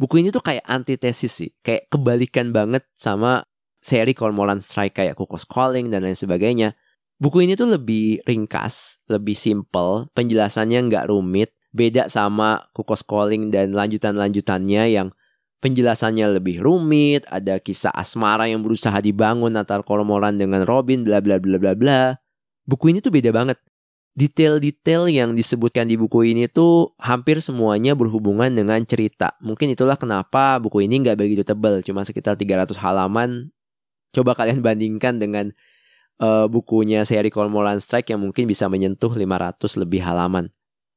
Buku 0.00 0.24
ini 0.24 0.32
tuh 0.32 0.40
kayak 0.40 0.64
antitesis 0.64 1.32
sih, 1.32 1.50
kayak 1.60 1.92
kebalikan 1.92 2.50
banget 2.50 2.88
sama 2.96 3.44
seri 3.84 4.16
Cormoran 4.16 4.64
Strike 4.64 4.96
kayak 4.96 5.20
Kukos 5.20 5.44
Calling 5.44 5.92
dan 5.92 6.08
lain 6.08 6.16
sebagainya. 6.16 6.72
Buku 7.20 7.44
ini 7.44 7.52
tuh 7.54 7.68
lebih 7.68 8.24
ringkas, 8.24 9.04
lebih 9.12 9.36
simple, 9.36 10.08
penjelasannya 10.16 10.88
nggak 10.88 11.12
rumit, 11.12 11.52
Beda 11.74 12.06
sama 12.06 12.70
Kukos 12.70 13.02
Calling 13.02 13.50
dan 13.50 13.74
lanjutan-lanjutannya 13.74 14.94
yang 14.94 15.10
penjelasannya 15.58 16.38
lebih 16.38 16.62
rumit, 16.62 17.26
ada 17.26 17.58
kisah 17.58 17.90
asmara 17.90 18.46
yang 18.46 18.62
berusaha 18.62 18.94
dibangun 19.02 19.50
antara 19.58 19.82
Kormoran 19.82 20.38
dengan 20.38 20.62
Robin, 20.62 21.02
bla 21.02 21.18
bla 21.18 21.42
bla 21.42 21.58
bla 21.58 21.74
bla. 21.74 22.14
Buku 22.62 22.94
ini 22.94 23.02
tuh 23.02 23.10
beda 23.10 23.34
banget. 23.34 23.58
Detail-detail 24.14 25.10
yang 25.10 25.34
disebutkan 25.34 25.90
di 25.90 25.98
buku 25.98 26.30
ini 26.30 26.46
tuh 26.46 26.94
hampir 27.02 27.42
semuanya 27.42 27.98
berhubungan 27.98 28.54
dengan 28.54 28.78
cerita. 28.86 29.34
Mungkin 29.42 29.74
itulah 29.74 29.98
kenapa 29.98 30.62
buku 30.62 30.86
ini 30.86 31.02
nggak 31.02 31.18
begitu 31.18 31.42
tebal, 31.42 31.82
cuma 31.82 32.06
sekitar 32.06 32.38
300 32.38 32.78
halaman. 32.78 33.50
Coba 34.14 34.38
kalian 34.38 34.62
bandingkan 34.62 35.18
dengan 35.18 35.50
uh, 36.22 36.46
bukunya 36.46 37.02
seri 37.02 37.28
Kormoran 37.34 37.82
Strike 37.82 38.14
yang 38.14 38.22
mungkin 38.22 38.46
bisa 38.46 38.70
menyentuh 38.70 39.10
500 39.10 39.82
lebih 39.82 40.00
halaman. 40.06 40.54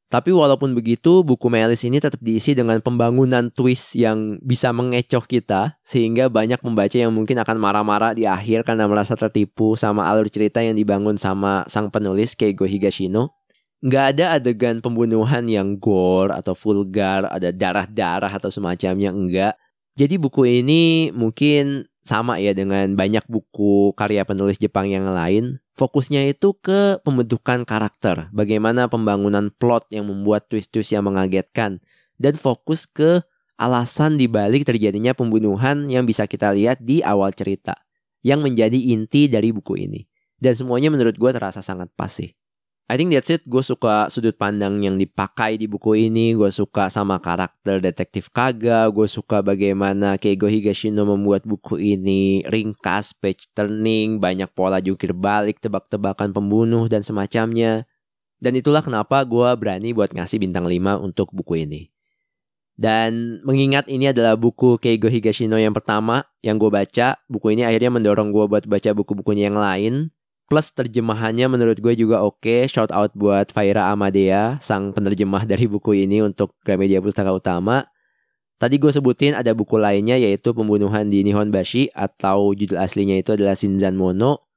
Tapi 0.08 0.32
walaupun 0.32 0.72
begitu, 0.72 1.20
buku 1.20 1.52
Melis 1.52 1.84
ini 1.84 2.00
tetap 2.00 2.24
diisi 2.24 2.56
dengan 2.56 2.80
pembangunan 2.80 3.52
twist 3.52 3.92
yang 3.92 4.40
bisa 4.40 4.72
mengecoh 4.72 5.28
kita, 5.28 5.76
sehingga 5.84 6.32
banyak 6.32 6.64
pembaca 6.64 6.96
yang 6.96 7.12
mungkin 7.12 7.36
akan 7.44 7.60
marah-marah 7.60 8.16
di 8.16 8.24
akhir 8.24 8.64
karena 8.64 8.88
merasa 8.88 9.20
tertipu 9.20 9.76
sama 9.76 10.08
alur 10.08 10.32
cerita 10.32 10.64
yang 10.64 10.80
dibangun 10.80 11.20
sama 11.20 11.68
sang 11.68 11.92
penulis 11.92 12.40
Keigo 12.40 12.64
Higashino. 12.64 13.36
Nggak 13.84 14.06
ada 14.16 14.40
adegan 14.40 14.80
pembunuhan 14.80 15.44
yang 15.44 15.76
gore 15.76 16.32
atau 16.32 16.56
vulgar, 16.56 17.28
ada 17.28 17.52
darah-darah 17.52 18.32
atau 18.32 18.48
semacamnya, 18.48 19.12
enggak. 19.12 19.60
Jadi 20.00 20.16
buku 20.16 20.48
ini 20.64 21.12
mungkin 21.12 21.84
sama 22.08 22.40
ya 22.40 22.56
dengan 22.56 22.96
banyak 22.96 23.28
buku 23.28 23.92
karya 24.00 24.24
penulis 24.24 24.56
Jepang 24.56 24.88
yang 24.88 25.04
lain, 25.12 25.60
fokusnya 25.76 26.24
itu 26.32 26.56
ke 26.56 27.04
pembentukan 27.04 27.68
karakter, 27.68 28.32
bagaimana 28.32 28.88
pembangunan 28.88 29.52
plot 29.52 29.92
yang 29.92 30.08
membuat 30.08 30.48
twist-twist 30.48 30.96
yang 30.96 31.04
mengagetkan, 31.04 31.84
dan 32.16 32.40
fokus 32.40 32.88
ke 32.88 33.20
alasan 33.60 34.16
dibalik 34.16 34.64
terjadinya 34.64 35.12
pembunuhan 35.12 35.92
yang 35.92 36.08
bisa 36.08 36.24
kita 36.26 36.56
lihat 36.56 36.80
di 36.80 37.04
awal 37.04 37.36
cerita, 37.36 37.76
yang 38.24 38.40
menjadi 38.40 38.80
inti 38.96 39.28
dari 39.28 39.52
buku 39.52 39.76
ini. 39.76 40.08
Dan 40.38 40.54
semuanya 40.54 40.94
menurut 40.94 41.18
gue 41.18 41.32
terasa 41.34 41.66
sangat 41.66 41.92
pas 41.98 42.10
sih. 42.14 42.38
I 42.88 42.96
think 42.96 43.12
that's 43.12 43.28
it. 43.28 43.44
Gue 43.44 43.60
suka 43.60 44.08
sudut 44.08 44.40
pandang 44.40 44.80
yang 44.80 44.96
dipakai 44.96 45.60
di 45.60 45.68
buku 45.68 46.08
ini. 46.08 46.32
Gue 46.32 46.48
suka 46.56 46.88
sama 46.88 47.20
karakter 47.20 47.84
detektif 47.84 48.32
Kaga. 48.32 48.88
Gue 48.96 49.12
suka 49.12 49.44
bagaimana 49.44 50.16
Keigo 50.16 50.48
Higashino 50.48 51.04
membuat 51.04 51.44
buku 51.44 51.76
ini 51.84 52.48
ringkas, 52.48 53.12
page 53.12 53.52
turning, 53.52 54.24
banyak 54.24 54.48
pola 54.56 54.80
jungkir 54.80 55.12
balik, 55.12 55.60
tebak-tebakan 55.60 56.32
pembunuh 56.32 56.88
dan 56.88 57.04
semacamnya. 57.04 57.84
Dan 58.40 58.56
itulah 58.56 58.80
kenapa 58.80 59.20
gue 59.28 59.50
berani 59.60 59.92
buat 59.92 60.16
ngasih 60.16 60.40
bintang 60.40 60.64
5 60.64 61.04
untuk 61.04 61.36
buku 61.36 61.68
ini. 61.68 61.92
Dan 62.80 63.44
mengingat 63.44 63.92
ini 63.92 64.16
adalah 64.16 64.40
buku 64.40 64.80
Keigo 64.80 65.12
Higashino 65.12 65.60
yang 65.60 65.76
pertama 65.76 66.24
yang 66.40 66.56
gue 66.56 66.72
baca, 66.72 67.20
buku 67.28 67.52
ini 67.52 67.68
akhirnya 67.68 67.92
mendorong 68.00 68.32
gue 68.32 68.48
buat 68.48 68.64
baca 68.64 68.96
buku-bukunya 68.96 69.52
yang 69.52 69.60
lain 69.60 70.16
Plus 70.48 70.72
terjemahannya 70.72 71.52
menurut 71.52 71.76
gue 71.84 71.92
juga 72.00 72.24
oke. 72.24 72.40
Okay. 72.40 72.72
Shout 72.72 72.96
out 72.96 73.12
buat 73.12 73.52
Faira 73.52 73.92
Amadea, 73.92 74.56
sang 74.64 74.96
penerjemah 74.96 75.44
dari 75.44 75.68
buku 75.68 76.08
ini 76.08 76.24
untuk 76.24 76.56
Gramedia 76.64 77.04
Pustaka 77.04 77.36
Utama. 77.36 77.84
Tadi 78.56 78.80
gue 78.80 78.90
sebutin 78.90 79.36
ada 79.36 79.52
buku 79.52 79.76
lainnya 79.76 80.16
yaitu 80.16 80.56
Pembunuhan 80.56 81.12
di 81.12 81.22
Nihonbashi 81.22 81.94
atau 81.94 82.56
judul 82.56 82.80
aslinya 82.80 83.20
itu 83.20 83.36
adalah 83.36 83.54
Shinzan 83.60 84.00
Mono. 84.00 84.48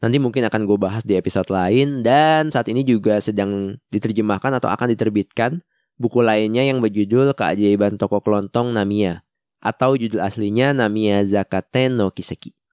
Nanti 0.00 0.16
mungkin 0.16 0.48
akan 0.48 0.64
gue 0.64 0.78
bahas 0.80 1.04
di 1.04 1.14
episode 1.20 1.52
lain 1.52 2.00
dan 2.02 2.48
saat 2.48 2.66
ini 2.72 2.82
juga 2.82 3.20
sedang 3.20 3.76
diterjemahkan 3.92 4.56
atau 4.58 4.72
akan 4.72 4.90
diterbitkan 4.96 5.62
buku 6.00 6.24
lainnya 6.24 6.64
yang 6.64 6.80
berjudul 6.80 7.36
Keajaiban 7.36 8.00
Toko 8.00 8.18
Kelontong 8.24 8.72
Namiya 8.72 9.22
atau 9.62 9.94
judul 9.94 10.24
aslinya 10.24 10.72
Namiya 10.72 11.22
Zakaten 11.28 12.00
no 12.00 12.10
Kiseki. 12.10 12.63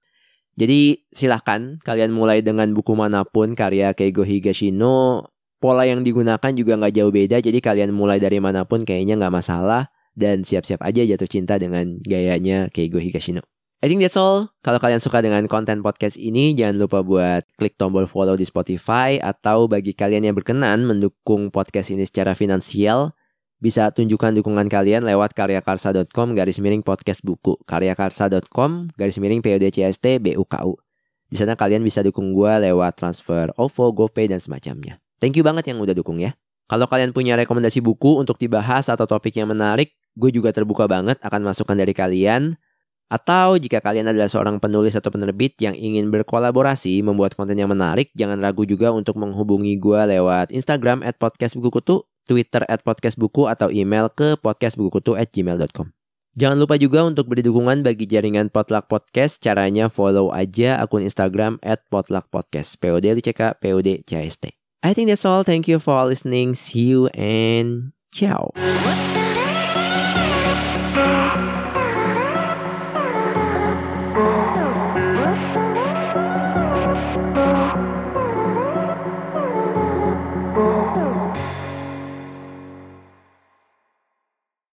Jadi 0.62 1.02
silahkan 1.10 1.82
kalian 1.82 2.14
mulai 2.14 2.38
dengan 2.38 2.70
buku 2.70 2.94
mana 2.94 3.26
pun 3.26 3.58
karya 3.58 3.90
Keigo 3.98 4.22
Higashino. 4.22 5.26
Pola 5.58 5.90
yang 5.90 6.06
digunakan 6.06 6.54
juga 6.54 6.78
nggak 6.78 6.94
jauh 6.94 7.10
beda, 7.10 7.42
jadi 7.42 7.58
kalian 7.58 7.90
mulai 7.90 8.22
dari 8.22 8.38
mana 8.38 8.62
pun 8.62 8.86
kayaknya 8.86 9.18
nggak 9.18 9.34
masalah. 9.42 9.90
Dan 10.14 10.46
siap-siap 10.46 10.78
aja 10.86 11.02
jatuh 11.02 11.26
cinta 11.26 11.58
dengan 11.58 11.98
gayanya 12.06 12.70
Keigo 12.70 13.02
Higashino. 13.02 13.42
I 13.82 13.90
think 13.90 13.98
that's 13.98 14.14
all. 14.14 14.54
Kalau 14.62 14.78
kalian 14.78 15.02
suka 15.02 15.18
dengan 15.18 15.42
konten 15.50 15.82
podcast 15.82 16.14
ini, 16.14 16.54
jangan 16.54 16.78
lupa 16.86 17.02
buat 17.02 17.42
klik 17.58 17.74
tombol 17.74 18.06
follow 18.06 18.38
di 18.38 18.46
Spotify 18.46 19.18
atau 19.18 19.66
bagi 19.66 19.98
kalian 19.98 20.30
yang 20.30 20.38
berkenan 20.38 20.86
mendukung 20.86 21.50
podcast 21.50 21.90
ini 21.90 22.06
secara 22.06 22.38
finansial, 22.38 23.18
bisa 23.62 23.94
tunjukkan 23.94 24.42
dukungan 24.42 24.66
kalian 24.66 25.06
lewat 25.06 25.38
karyakarsa.com 25.38 26.34
garis 26.34 26.58
miring 26.58 26.82
podcast 26.82 27.22
buku. 27.22 27.54
karyakarsa.com 27.62 28.90
garis 28.98 29.22
miring 29.22 29.38
PODCST 29.38 30.18
BUKU. 30.18 30.74
Di 31.30 31.38
sana 31.38 31.54
kalian 31.54 31.86
bisa 31.86 32.02
dukung 32.02 32.34
gue 32.34 32.50
lewat 32.68 32.98
transfer 32.98 33.54
OVO, 33.54 33.94
GoPay, 33.94 34.26
dan 34.26 34.42
semacamnya. 34.42 34.98
Thank 35.22 35.38
you 35.38 35.46
banget 35.46 35.70
yang 35.70 35.78
udah 35.78 35.94
dukung 35.94 36.18
ya. 36.18 36.34
Kalau 36.66 36.90
kalian 36.90 37.14
punya 37.14 37.38
rekomendasi 37.38 37.78
buku 37.78 38.18
untuk 38.18 38.36
dibahas 38.36 38.90
atau 38.90 39.06
topik 39.06 39.38
yang 39.38 39.46
menarik, 39.46 39.94
gue 40.18 40.30
juga 40.34 40.50
terbuka 40.50 40.90
banget 40.90 41.22
akan 41.22 41.46
masukan 41.46 41.78
dari 41.78 41.94
kalian. 41.94 42.58
Atau 43.06 43.60
jika 43.62 43.78
kalian 43.78 44.10
adalah 44.10 44.26
seorang 44.26 44.58
penulis 44.58 44.96
atau 44.98 45.12
penerbit 45.12 45.54
yang 45.62 45.76
ingin 45.76 46.10
berkolaborasi 46.10 47.04
membuat 47.04 47.38
konten 47.38 47.60
yang 47.60 47.70
menarik, 47.70 48.10
jangan 48.16 48.40
ragu 48.42 48.66
juga 48.66 48.90
untuk 48.90 49.20
menghubungi 49.20 49.78
gue 49.78 50.00
lewat 50.18 50.50
Instagram 50.50 51.06
at 51.06 51.20
podcast 51.20 51.54
buku 51.54 51.70
kutu 51.70 52.02
Twitter 52.24 52.62
at 52.66 52.82
podcastbuku 52.86 53.50
atau 53.50 53.68
email 53.72 54.10
ke 54.12 54.38
podcastbukukutu 54.38 55.18
at 55.18 55.30
gmail.com. 55.30 55.90
Jangan 56.32 56.56
lupa 56.56 56.80
juga 56.80 57.04
untuk 57.04 57.28
beri 57.28 57.44
dukungan 57.44 57.84
bagi 57.84 58.08
jaringan 58.08 58.48
Potluck 58.48 58.88
Podcast. 58.88 59.44
Caranya 59.44 59.92
follow 59.92 60.32
aja 60.32 60.80
akun 60.80 61.04
Instagram 61.04 61.60
at 61.60 61.84
Potluck 61.92 62.32
Podcast. 62.32 62.80
POD 62.80 63.20
LCK, 63.20 63.60
POD 63.60 64.00
CST. 64.08 64.56
I 64.82 64.96
think 64.96 65.12
that's 65.12 65.28
all. 65.28 65.44
Thank 65.44 65.68
you 65.68 65.76
for 65.76 66.08
listening. 66.08 66.56
See 66.56 66.88
you 66.88 67.12
and 67.12 67.92
ciao. 68.10 68.50